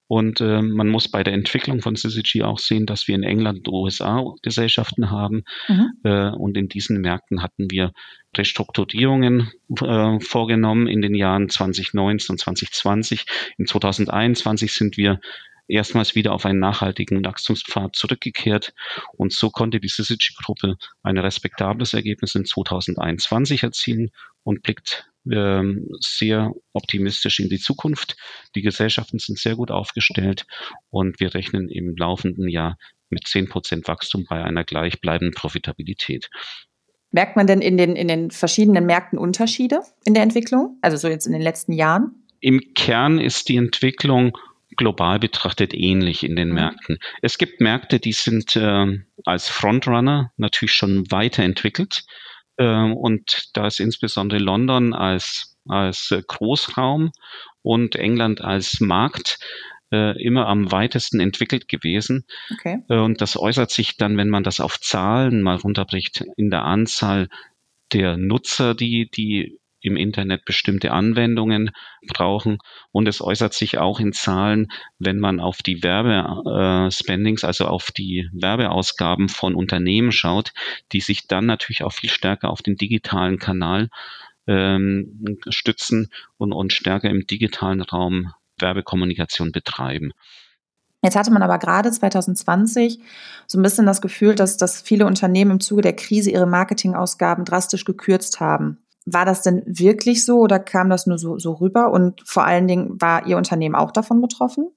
Und 0.08 0.40
äh, 0.40 0.62
man 0.62 0.88
muss 0.88 1.08
bei 1.08 1.22
der 1.22 1.34
Entwicklung 1.34 1.82
von 1.82 1.94
CCG 1.94 2.42
auch 2.42 2.58
sehen, 2.58 2.86
dass 2.86 3.06
wir 3.08 3.14
in 3.14 3.22
England 3.22 3.68
und 3.68 3.74
USA 3.74 4.24
Gesellschaften 4.42 5.10
haben. 5.10 5.44
Mhm. 5.68 5.92
Äh, 6.02 6.30
und 6.30 6.56
in 6.56 6.68
diesen 6.68 7.00
Märkten 7.02 7.42
hatten 7.42 7.70
wir 7.70 7.92
Restrukturierungen 8.36 9.52
äh, 9.80 10.18
vorgenommen 10.20 10.86
in 10.86 11.02
den 11.02 11.14
Jahren 11.14 11.50
2019 11.50 12.32
und 12.34 12.38
2020. 12.38 13.26
In 13.58 13.66
2021 13.66 14.72
sind 14.72 14.96
wir 14.96 15.20
erstmals 15.68 16.14
wieder 16.14 16.32
auf 16.32 16.46
einen 16.46 16.58
nachhaltigen 16.58 17.22
Wachstumspfad 17.24 17.94
zurückgekehrt. 17.94 18.72
Und 19.16 19.32
so 19.32 19.50
konnte 19.50 19.78
die 19.78 19.88
Syzygy-Gruppe 19.88 20.76
ein 21.02 21.18
respektables 21.18 21.92
Ergebnis 21.92 22.34
in 22.34 22.46
2021 22.46 23.62
erzielen 23.62 24.08
und 24.42 24.62
blickt 24.62 25.10
ähm, 25.32 25.88
sehr 26.00 26.52
optimistisch 26.72 27.40
in 27.40 27.48
die 27.48 27.58
Zukunft. 27.58 28.16
Die 28.54 28.62
Gesellschaften 28.62 29.18
sind 29.18 29.38
sehr 29.38 29.56
gut 29.56 29.70
aufgestellt 29.70 30.46
und 30.90 31.20
wir 31.20 31.34
rechnen 31.34 31.68
im 31.68 31.96
laufenden 31.96 32.48
Jahr 32.48 32.78
mit 33.10 33.26
10 33.26 33.48
Prozent 33.48 33.88
Wachstum 33.88 34.26
bei 34.28 34.42
einer 34.42 34.64
gleichbleibenden 34.64 35.34
Profitabilität. 35.34 36.30
Merkt 37.10 37.36
man 37.36 37.46
denn 37.46 37.62
in 37.62 37.76
den, 37.78 37.96
in 37.96 38.08
den 38.08 38.30
verschiedenen 38.30 38.84
Märkten 38.84 39.18
Unterschiede 39.18 39.80
in 40.04 40.14
der 40.14 40.22
Entwicklung? 40.22 40.78
Also 40.82 40.96
so 40.96 41.08
jetzt 41.08 41.26
in 41.26 41.32
den 41.32 41.40
letzten 41.40 41.72
Jahren? 41.72 42.26
Im 42.40 42.60
Kern 42.74 43.18
ist 43.18 43.48
die 43.48 43.56
Entwicklung 43.56 44.36
global 44.76 45.18
betrachtet 45.18 45.74
ähnlich 45.74 46.24
in 46.24 46.36
den 46.36 46.48
mhm. 46.48 46.54
Märkten. 46.54 46.98
Es 47.22 47.36
gibt 47.36 47.60
Märkte, 47.60 47.98
die 47.98 48.12
sind 48.12 48.56
äh, 48.56 48.86
als 49.24 49.48
Frontrunner 49.48 50.32
natürlich 50.36 50.74
schon 50.74 51.10
weiterentwickelt. 51.10 52.04
Äh, 52.58 52.92
und 52.92 53.48
da 53.54 53.66
ist 53.66 53.80
insbesondere 53.80 54.40
London 54.40 54.92
als, 54.92 55.56
als 55.66 56.10
äh, 56.10 56.22
Großraum 56.26 57.12
und 57.62 57.96
England 57.96 58.40
als 58.40 58.80
Markt 58.80 59.38
äh, 59.90 60.20
immer 60.22 60.46
am 60.46 60.70
weitesten 60.70 61.20
entwickelt 61.20 61.68
gewesen. 61.68 62.24
Okay. 62.52 62.82
Äh, 62.88 62.98
und 62.98 63.20
das 63.20 63.36
äußert 63.36 63.70
sich 63.70 63.96
dann, 63.96 64.16
wenn 64.16 64.28
man 64.28 64.42
das 64.42 64.60
auf 64.60 64.78
Zahlen 64.80 65.42
mal 65.42 65.56
runterbricht, 65.56 66.24
in 66.36 66.50
der 66.50 66.64
Anzahl 66.64 67.28
der 67.92 68.16
Nutzer, 68.18 68.74
die, 68.74 69.10
die 69.10 69.57
im 69.80 69.96
Internet 69.96 70.44
bestimmte 70.44 70.92
Anwendungen 70.92 71.70
brauchen. 72.06 72.58
Und 72.92 73.08
es 73.08 73.20
äußert 73.20 73.54
sich 73.54 73.78
auch 73.78 74.00
in 74.00 74.12
Zahlen, 74.12 74.68
wenn 74.98 75.18
man 75.18 75.40
auf 75.40 75.58
die 75.58 75.82
Werbespendings, 75.82 77.42
äh, 77.42 77.46
also 77.46 77.66
auf 77.66 77.90
die 77.90 78.28
Werbeausgaben 78.32 79.28
von 79.28 79.54
Unternehmen 79.54 80.12
schaut, 80.12 80.52
die 80.92 81.00
sich 81.00 81.26
dann 81.26 81.46
natürlich 81.46 81.82
auch 81.84 81.92
viel 81.92 82.10
stärker 82.10 82.50
auf 82.50 82.62
den 82.62 82.76
digitalen 82.76 83.38
Kanal 83.38 83.88
ähm, 84.46 85.38
stützen 85.48 86.10
und, 86.36 86.52
und 86.52 86.72
stärker 86.72 87.10
im 87.10 87.26
digitalen 87.26 87.82
Raum 87.82 88.32
Werbekommunikation 88.58 89.52
betreiben. 89.52 90.12
Jetzt 91.02 91.14
hatte 91.14 91.30
man 91.30 91.42
aber 91.42 91.58
gerade 91.58 91.92
2020 91.92 93.00
so 93.46 93.58
ein 93.58 93.62
bisschen 93.62 93.86
das 93.86 94.02
Gefühl, 94.02 94.34
dass, 94.34 94.56
dass 94.56 94.80
viele 94.80 95.06
Unternehmen 95.06 95.52
im 95.52 95.60
Zuge 95.60 95.82
der 95.82 95.94
Krise 95.94 96.30
ihre 96.30 96.46
Marketingausgaben 96.46 97.44
drastisch 97.44 97.84
gekürzt 97.84 98.40
haben. 98.40 98.78
War 99.12 99.24
das 99.24 99.42
denn 99.42 99.62
wirklich 99.66 100.24
so 100.24 100.38
oder 100.38 100.58
kam 100.58 100.90
das 100.90 101.06
nur 101.06 101.18
so, 101.18 101.38
so 101.38 101.54
rüber? 101.54 101.90
Und 101.90 102.22
vor 102.26 102.44
allen 102.44 102.66
Dingen 102.66 103.00
war 103.00 103.26
Ihr 103.26 103.36
Unternehmen 103.36 103.74
auch 103.74 103.90
davon 103.90 104.20
betroffen? 104.20 104.70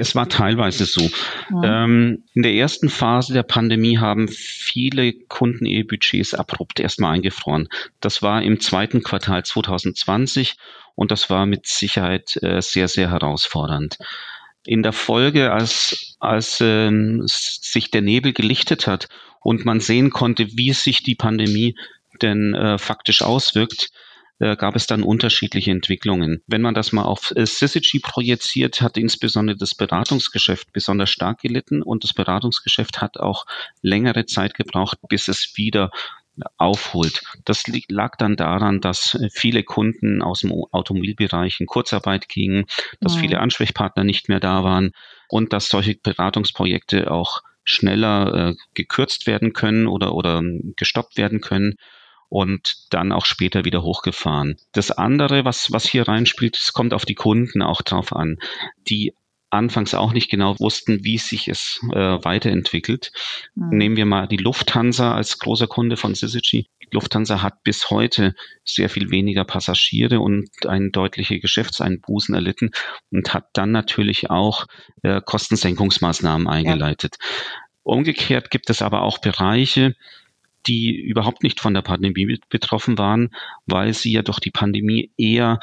Es 0.00 0.14
war 0.14 0.30
teilweise 0.30 0.86
so. 0.86 1.10
Ja. 1.50 1.84
Ähm, 1.84 2.24
in 2.32 2.42
der 2.42 2.54
ersten 2.54 2.88
Phase 2.88 3.34
der 3.34 3.42
Pandemie 3.42 3.98
haben 3.98 4.28
viele 4.28 5.12
Kunden 5.12 5.66
ihre 5.66 5.84
Budgets 5.84 6.32
abrupt 6.32 6.80
erstmal 6.80 7.16
eingefroren. 7.16 7.68
Das 8.00 8.22
war 8.22 8.42
im 8.42 8.60
zweiten 8.60 9.02
Quartal 9.02 9.44
2020 9.44 10.56
und 10.94 11.10
das 11.10 11.28
war 11.28 11.44
mit 11.44 11.66
Sicherheit 11.66 12.38
äh, 12.42 12.62
sehr, 12.62 12.88
sehr 12.88 13.10
herausfordernd. 13.10 13.98
In 14.64 14.82
der 14.82 14.94
Folge, 14.94 15.52
als, 15.52 16.16
als 16.18 16.60
ähm, 16.62 17.22
sich 17.26 17.90
der 17.90 18.00
Nebel 18.00 18.32
gelichtet 18.32 18.86
hat 18.86 19.08
und 19.40 19.66
man 19.66 19.80
sehen 19.80 20.08
konnte, 20.08 20.46
wie 20.56 20.72
sich 20.72 21.02
die 21.02 21.14
Pandemie 21.14 21.76
denn 22.22 22.54
äh, 22.54 22.78
faktisch 22.78 23.22
auswirkt, 23.22 23.90
äh, 24.40 24.56
gab 24.56 24.74
es 24.74 24.86
dann 24.86 25.02
unterschiedliche 25.02 25.70
Entwicklungen. 25.70 26.42
Wenn 26.46 26.62
man 26.62 26.74
das 26.74 26.92
mal 26.92 27.04
auf 27.04 27.32
äh, 27.36 27.46
Syzygy 27.46 28.00
projiziert, 28.00 28.80
hat 28.80 28.96
insbesondere 28.96 29.56
das 29.56 29.74
Beratungsgeschäft 29.74 30.72
besonders 30.72 31.10
stark 31.10 31.40
gelitten 31.40 31.82
und 31.82 32.04
das 32.04 32.14
Beratungsgeschäft 32.14 33.00
hat 33.00 33.18
auch 33.18 33.44
längere 33.82 34.26
Zeit 34.26 34.54
gebraucht, 34.54 34.98
bis 35.08 35.28
es 35.28 35.52
wieder 35.56 35.90
aufholt. 36.56 37.22
Das 37.44 37.64
lag 37.88 38.16
dann 38.16 38.36
daran, 38.36 38.80
dass 38.80 39.14
äh, 39.14 39.28
viele 39.30 39.62
Kunden 39.62 40.22
aus 40.22 40.40
dem 40.40 40.52
Automobilbereich 40.52 41.60
in 41.60 41.66
Kurzarbeit 41.66 42.28
gingen, 42.28 42.64
dass 43.00 43.16
mhm. 43.16 43.20
viele 43.20 43.40
Ansprechpartner 43.40 44.04
nicht 44.04 44.28
mehr 44.28 44.40
da 44.40 44.64
waren 44.64 44.92
und 45.28 45.52
dass 45.52 45.68
solche 45.68 45.96
Beratungsprojekte 45.96 47.10
auch 47.10 47.42
schneller 47.64 48.50
äh, 48.50 48.54
gekürzt 48.74 49.26
werden 49.26 49.52
können 49.52 49.86
oder, 49.86 50.14
oder 50.14 50.38
ähm, 50.38 50.72
gestoppt 50.76 51.18
werden 51.18 51.42
können 51.42 51.74
und 52.30 52.86
dann 52.90 53.12
auch 53.12 53.26
später 53.26 53.66
wieder 53.66 53.82
hochgefahren. 53.82 54.56
Das 54.72 54.90
andere, 54.90 55.44
was, 55.44 55.70
was 55.72 55.86
hier 55.86 56.08
reinspielt, 56.08 56.56
es 56.56 56.72
kommt 56.72 56.94
auf 56.94 57.04
die 57.04 57.16
Kunden 57.16 57.60
auch 57.60 57.82
drauf 57.82 58.14
an. 58.14 58.38
Die 58.88 59.12
anfangs 59.50 59.94
auch 59.94 60.12
nicht 60.12 60.30
genau 60.30 60.56
wussten, 60.60 61.04
wie 61.04 61.18
sich 61.18 61.48
es 61.48 61.80
äh, 61.92 61.98
weiterentwickelt. 61.98 63.10
Mhm. 63.56 63.76
Nehmen 63.76 63.96
wir 63.96 64.06
mal 64.06 64.28
die 64.28 64.36
Lufthansa 64.36 65.12
als 65.12 65.40
großer 65.40 65.66
Kunde 65.66 65.96
von 65.96 66.14
Syzygy. 66.14 66.68
Lufthansa 66.92 67.42
hat 67.42 67.62
bis 67.64 67.90
heute 67.90 68.34
sehr 68.64 68.88
viel 68.88 69.10
weniger 69.10 69.44
Passagiere 69.44 70.20
und 70.20 70.48
ein 70.66 70.92
deutliche 70.92 71.40
Geschäftseinbußen 71.40 72.34
erlitten 72.34 72.70
und 73.10 73.34
hat 73.34 73.48
dann 73.52 73.72
natürlich 73.72 74.30
auch 74.30 74.66
äh, 75.02 75.20
Kostensenkungsmaßnahmen 75.20 76.46
eingeleitet. 76.46 77.16
Ja. 77.20 77.26
Umgekehrt 77.82 78.50
gibt 78.50 78.70
es 78.70 78.82
aber 78.82 79.02
auch 79.02 79.18
Bereiche, 79.18 79.94
die 80.66 80.94
überhaupt 80.94 81.42
nicht 81.42 81.60
von 81.60 81.74
der 81.74 81.82
Pandemie 81.82 82.38
betroffen 82.48 82.98
waren, 82.98 83.30
weil 83.66 83.94
sie 83.94 84.12
ja 84.12 84.22
durch 84.22 84.40
die 84.40 84.50
Pandemie 84.50 85.10
eher 85.16 85.58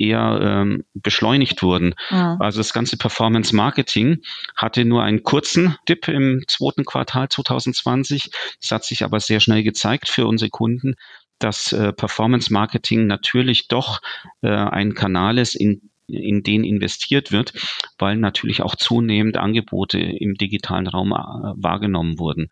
eher 0.00 0.40
ähm, 0.42 0.84
beschleunigt 0.94 1.62
wurden. 1.62 1.94
Ja. 2.10 2.38
Also 2.40 2.58
das 2.58 2.72
ganze 2.72 2.96
Performance 2.96 3.54
Marketing 3.54 4.22
hatte 4.56 4.86
nur 4.86 5.02
einen 5.02 5.22
kurzen 5.22 5.76
Dip 5.88 6.08
im 6.08 6.42
zweiten 6.48 6.86
Quartal 6.86 7.28
2020. 7.28 8.30
Das 8.62 8.70
hat 8.70 8.84
sich 8.84 9.04
aber 9.04 9.20
sehr 9.20 9.40
schnell 9.40 9.62
gezeigt 9.62 10.08
für 10.08 10.26
unsere 10.26 10.48
Kunden, 10.48 10.94
dass 11.38 11.72
äh, 11.72 11.92
Performance 11.92 12.50
Marketing 12.50 13.06
natürlich 13.06 13.68
doch 13.68 14.00
äh, 14.40 14.48
ein 14.48 14.94
Kanal 14.94 15.36
ist, 15.36 15.54
in 15.54 15.82
in 16.12 16.42
den 16.42 16.64
investiert 16.64 17.30
wird, 17.30 17.52
weil 17.96 18.16
natürlich 18.16 18.62
auch 18.62 18.74
zunehmend 18.74 19.36
Angebote 19.36 20.00
im 20.00 20.34
digitalen 20.34 20.88
Raum 20.88 21.12
äh, 21.12 21.14
wahrgenommen 21.14 22.18
wurden. 22.18 22.50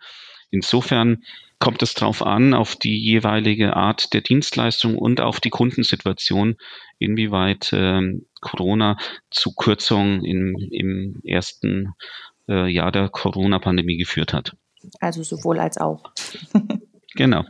Insofern 0.50 1.24
kommt 1.58 1.82
es 1.82 1.94
darauf 1.94 2.22
an, 2.22 2.54
auf 2.54 2.76
die 2.76 2.96
jeweilige 2.96 3.74
Art 3.76 4.12
der 4.12 4.20
Dienstleistung 4.20 4.96
und 4.96 5.20
auf 5.20 5.40
die 5.40 5.50
Kundensituation, 5.50 6.56
inwieweit 6.98 7.72
äh, 7.72 8.00
Corona 8.40 8.96
zu 9.30 9.54
Kürzungen 9.54 10.24
im, 10.24 10.56
im 10.70 11.20
ersten 11.24 11.94
äh, 12.48 12.70
Jahr 12.70 12.92
der 12.92 13.08
Corona-Pandemie 13.08 13.96
geführt 13.96 14.32
hat. 14.32 14.56
Also 15.00 15.22
sowohl 15.22 15.58
als 15.58 15.78
auch. 15.78 16.12
genau. 17.14 17.44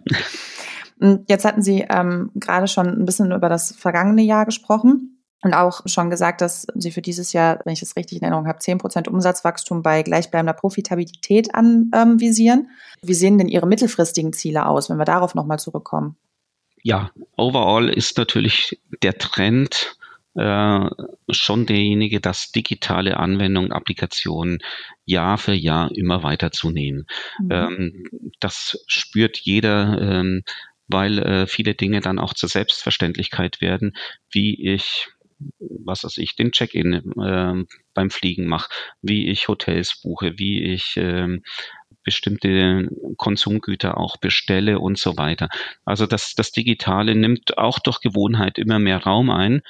Jetzt 1.29 1.45
hatten 1.45 1.63
Sie 1.63 1.87
ähm, 1.89 2.31
gerade 2.35 2.67
schon 2.67 2.89
ein 2.89 3.05
bisschen 3.05 3.31
über 3.31 3.49
das 3.49 3.75
vergangene 3.77 4.23
Jahr 4.23 4.47
gesprochen 4.47 5.08
und 5.43 5.55
auch 5.55 5.83
schon 5.87 6.11
gesagt, 6.11 6.41
dass 6.41 6.67
Sie 6.75 6.91
für 6.91 7.03
dieses 7.03 7.33
Jahr, 7.33 7.61
wenn 7.65 7.73
ich 7.73 7.81
das 7.81 7.97
richtig 7.97 8.19
in 8.19 8.23
Erinnerung 8.23 8.49
habe, 8.49 8.59
10% 8.59 9.09
Umsatzwachstum 9.09 9.83
bei 9.83 10.03
gleichbleibender 10.03 10.53
Profitabilität 10.53 11.55
anvisieren. 11.55 12.61
Ähm, 12.61 13.09
Wie 13.09 13.15
sehen 13.15 13.39
denn 13.39 13.49
Ihre 13.49 13.67
mittelfristigen 13.67 14.33
Ziele 14.33 14.67
aus, 14.67 14.91
wenn 14.91 14.99
wir 14.99 15.05
darauf 15.05 15.35
nochmal 15.35 15.61
zurückkommen? 15.61 16.17
Ja, 16.83 17.11
overall 17.37 17.89
ist 17.89 18.19
natürlich 18.19 18.81
der 19.03 19.19
Trend 19.19 19.97
äh, 20.35 20.91
schon 21.31 21.67
derjenige, 21.67 22.21
dass 22.21 22.51
digitale 22.51 23.17
Anwendungen, 23.17 23.73
Applikationen 23.73 24.59
Jahr 25.05 25.39
für 25.39 25.55
Jahr 25.55 25.91
immer 25.95 26.25
weiter 26.25 26.51
zunehmen. 26.51 27.07
Mhm. 27.41 27.51
Ähm, 27.51 28.05
das 28.41 28.83
spürt 28.89 29.39
jeder. 29.39 30.01
Ähm, 30.01 30.43
weil 30.91 31.19
äh, 31.19 31.47
viele 31.47 31.75
Dinge 31.75 32.01
dann 32.01 32.19
auch 32.19 32.33
zur 32.33 32.49
Selbstverständlichkeit 32.49 33.61
werden, 33.61 33.95
wie 34.31 34.73
ich 34.73 35.09
was 35.59 36.05
weiß 36.05 36.19
ich, 36.19 36.37
den 36.37 36.53
Check-in 36.53 36.93
äh, 36.95 37.65
beim 37.95 38.11
Fliegen 38.11 38.47
mache, 38.47 38.71
wie 39.03 39.29
ich 39.29 39.49
Hotels 39.49 40.01
buche, 40.03 40.39
wie 40.39 40.63
ich 40.63 40.97
äh, 40.97 41.39
bestimmte 42.05 42.89
Konsumgüter 43.17 43.99
auch 43.99 44.17
bestelle 44.17 44.79
und 44.79 44.99
so 44.99 45.17
weiter. 45.17 45.49
Also 45.85 46.07
das, 46.07 46.35
das 46.35 46.53
Digitale 46.53 47.15
nimmt 47.15 47.59
auch 47.59 47.79
durch 47.79 48.01
Gewohnheit 48.01 48.59
immer 48.59 48.79
mehr 48.79 49.03
Raum 49.03 49.31
ein. 49.31 49.63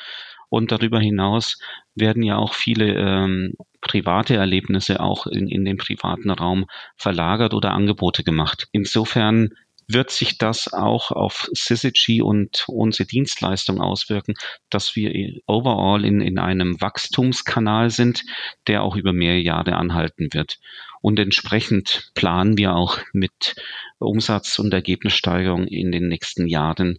Und 0.51 0.73
darüber 0.73 0.99
hinaus 0.99 1.59
werden 1.95 2.23
ja 2.23 2.37
auch 2.37 2.55
viele 2.55 2.95
ähm, 2.95 3.55
private 3.81 4.37
Erlebnisse 4.37 5.01
auch 5.01 5.27
in, 5.27 5.49
in 5.49 5.65
den 5.65 5.77
privaten 5.77 6.31
Raum 6.31 6.67
verlagert 6.97 7.53
oder 7.55 7.73
Angebote 7.73 8.25
gemacht. 8.25 8.69
Insofern 8.73 9.51
wird 9.89 10.11
sich 10.11 10.37
das 10.37 10.73
auch 10.73 11.11
auf 11.11 11.49
Syzygy 11.53 12.21
und 12.21 12.65
unsere 12.69 13.07
Dienstleistung 13.07 13.81
auswirken, 13.81 14.35
dass 14.69 14.95
wir 14.95 15.41
overall 15.47 16.05
in, 16.05 16.21
in 16.21 16.39
einem 16.39 16.81
Wachstumskanal 16.81 17.89
sind, 17.91 18.25
der 18.67 18.83
auch 18.83 18.97
über 18.97 19.15
mehrere 19.15 19.41
Jahre 19.41 19.77
anhalten 19.77 20.29
wird. 20.33 20.59
Und 21.01 21.19
entsprechend 21.19 22.11
planen 22.15 22.59
wir 22.59 22.75
auch 22.75 22.99
mit 23.13 23.57
Umsatz- 23.99 24.59
und 24.59 24.75
Ergebnissteigerung 24.75 25.67
in 25.67 25.91
den 25.91 26.09
nächsten 26.09 26.47
Jahren 26.47 26.99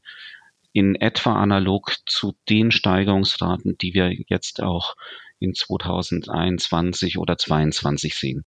in 0.74 0.96
etwa 0.96 1.34
analog 1.34 1.96
zu 2.06 2.36
den 2.50 2.72
Steigerungsraten, 2.72 3.78
die 3.78 3.94
wir 3.94 4.12
jetzt 4.28 4.62
auch 4.62 4.96
in 5.40 5.54
2021 5.54 7.18
oder 7.18 7.38
2022 7.38 8.16
sehen. 8.16 8.46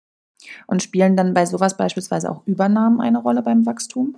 Und 0.67 0.83
spielen 0.83 1.15
dann 1.15 1.33
bei 1.33 1.45
sowas 1.45 1.77
beispielsweise 1.77 2.29
auch 2.29 2.45
Übernahmen 2.45 3.01
eine 3.01 3.19
Rolle 3.19 3.41
beim 3.41 3.65
Wachstum? 3.65 4.15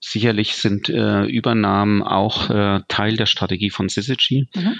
Sicherlich 0.00 0.56
sind 0.56 0.88
äh, 0.88 1.24
Übernahmen 1.24 2.02
auch 2.02 2.50
äh, 2.50 2.80
Teil 2.88 3.16
der 3.16 3.26
Strategie 3.26 3.70
von 3.70 3.88
Syzygy. 3.88 4.48
Mhm. 4.54 4.74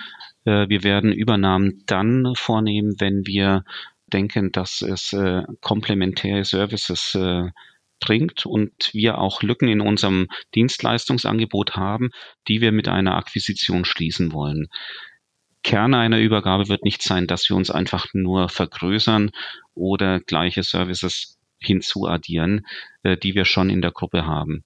Äh, 0.45 0.69
wir 0.69 0.83
werden 0.83 1.13
Übernahmen 1.13 1.85
dann 1.87 2.35
vornehmen, 2.35 2.97
wenn 2.99 3.27
wir 3.27 3.65
denken, 4.13 4.53
dass 4.53 4.83
es 4.83 5.13
äh, 5.13 5.43
komplementäre 5.61 6.45
Services 6.45 7.15
äh, 7.15 7.51
bringt 8.01 8.47
und 8.47 8.91
wir 8.93 9.19
auch 9.19 9.43
Lücken 9.43 9.69
in 9.69 9.81
unserem 9.81 10.27
Dienstleistungsangebot 10.55 11.77
haben, 11.77 12.11
die 12.49 12.61
wir 12.61 12.73
mit 12.73 12.89
einer 12.89 13.17
Akquisition 13.17 13.85
schließen 13.85 14.33
wollen. 14.33 14.69
Kern 15.63 15.95
einer 15.95 16.19
Übergabe 16.19 16.69
wird 16.69 16.85
nicht 16.85 17.03
sein, 17.03 17.27
dass 17.27 17.49
wir 17.49 17.57
uns 17.57 17.71
einfach 17.71 18.07
nur 18.13 18.49
vergrößern 18.49 19.31
oder 19.75 20.21
gleiche 20.21 20.63
Services 20.63 21.39
hinzuaddieren, 21.61 22.67
äh, 23.03 23.17
die 23.17 23.35
wir 23.35 23.45
schon 23.45 23.71
in 23.71 23.83
der 23.83 23.93
Gruppe 23.93 24.27
haben. 24.27 24.65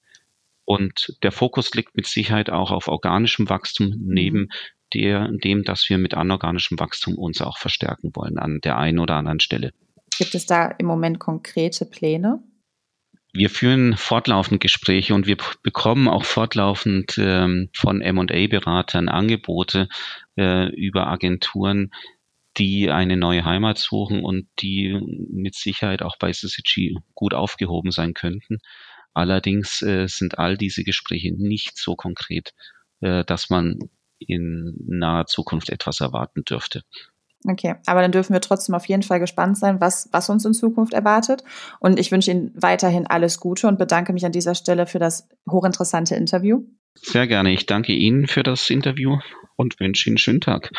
Und 0.64 1.16
der 1.22 1.32
Fokus 1.32 1.74
liegt 1.74 1.96
mit 1.96 2.06
Sicherheit 2.06 2.50
auch 2.50 2.70
auf 2.70 2.88
organischem 2.88 3.48
Wachstum 3.48 3.88
mhm. 3.88 3.96
neben 4.00 4.48
der, 4.94 5.30
dem, 5.32 5.64
dass 5.64 5.88
wir 5.88 5.98
mit 5.98 6.14
anorganischem 6.14 6.78
Wachstum 6.78 7.16
uns 7.16 7.40
auch 7.40 7.58
verstärken 7.58 8.12
wollen 8.14 8.38
an 8.38 8.60
der 8.62 8.78
einen 8.78 8.98
oder 8.98 9.16
anderen 9.16 9.40
Stelle. 9.40 9.72
Gibt 10.16 10.34
es 10.34 10.46
da 10.46 10.66
im 10.78 10.86
Moment 10.86 11.18
konkrete 11.18 11.84
Pläne? 11.84 12.42
Wir 13.33 13.50
führen 13.50 13.97
fortlaufend 13.97 14.61
Gespräche 14.61 15.14
und 15.14 15.26
wir 15.26 15.37
bekommen 15.62 16.09
auch 16.09 16.25
fortlaufend 16.25 17.18
ähm, 17.18 17.68
von 17.75 18.00
M&A-Beratern 18.00 19.09
Angebote 19.09 19.88
äh, 20.38 20.68
über 20.75 21.06
Agenturen, 21.09 21.90
die 22.56 22.90
eine 22.90 23.16
neue 23.16 23.45
Heimat 23.45 23.78
suchen 23.78 24.25
und 24.25 24.49
die 24.61 24.99
mit 25.30 25.54
Sicherheit 25.54 26.02
auch 26.02 26.16
bei 26.18 26.30
SSG 26.30 26.95
gut 27.14 27.35
aufgehoben 27.35 27.90
sein 27.90 28.14
könnten. 28.14 28.59
Allerdings 29.12 29.83
äh, 29.83 30.06
sind 30.09 30.38
all 30.38 30.56
diese 30.56 30.85
Gespräche 30.85 31.35
nicht 31.35 31.78
so 31.78 31.97
konkret, 31.97 32.54
äh, 33.00 33.25
dass 33.25 33.50
man 33.50 33.78
in 34.18 34.75
naher 34.87 35.26
Zukunft 35.26 35.71
etwas 35.71 36.00
erwarten 36.00 36.45
dürfte. 36.45 36.83
Okay, 37.45 37.76
aber 37.87 38.00
dann 38.02 38.12
dürfen 38.12 38.33
wir 38.33 38.40
trotzdem 38.40 38.75
auf 38.75 38.87
jeden 38.87 39.02
Fall 39.02 39.21
gespannt 39.21 39.59
sein, 39.59 39.81
was, 39.81 40.09
was 40.12 40.28
uns 40.28 40.45
in 40.45 40.55
Zukunft 40.55 40.93
erwartet. 40.95 41.45
Und 41.81 41.99
ich 41.99 42.11
wünsche 42.11 42.31
Ihnen 42.31 42.52
weiterhin 42.55 43.07
alles 43.07 43.40
Gute 43.40 43.69
und 43.69 43.78
bedanke 43.78 44.12
mich 44.12 44.26
an 44.26 44.33
dieser 44.33 44.55
Stelle 44.55 44.87
für 44.87 44.99
das 44.99 45.28
hochinteressante 45.49 46.14
Interview. 46.16 46.62
Sehr 46.95 47.26
gerne. 47.26 47.52
Ich 47.52 47.66
danke 47.66 47.93
Ihnen 47.93 48.26
für 48.26 48.43
das 48.43 48.69
Interview 48.71 49.19
und 49.57 49.78
wünsche 49.81 50.09
Ihnen 50.09 50.14
einen 50.14 50.19
schönen 50.19 50.40
Tag. 50.40 50.71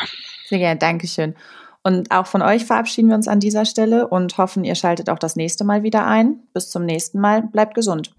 Sehr 0.46 0.58
gerne. 0.58 0.78
Dankeschön. 0.78 1.34
Und 1.82 2.10
auch 2.10 2.26
von 2.26 2.42
euch 2.42 2.64
verabschieden 2.64 3.08
wir 3.08 3.14
uns 3.14 3.28
an 3.28 3.40
dieser 3.40 3.64
Stelle 3.64 4.08
und 4.08 4.36
hoffen, 4.36 4.64
ihr 4.64 4.74
schaltet 4.74 5.08
auch 5.08 5.18
das 5.18 5.36
nächste 5.36 5.64
Mal 5.64 5.82
wieder 5.82 6.06
ein. 6.06 6.40
Bis 6.52 6.70
zum 6.70 6.84
nächsten 6.84 7.20
Mal. 7.20 7.42
Bleibt 7.42 7.74
gesund. 7.74 8.12